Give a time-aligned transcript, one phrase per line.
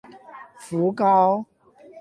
[0.65, 1.45] 福高